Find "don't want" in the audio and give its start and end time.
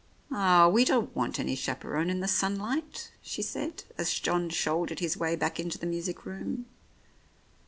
0.83-1.39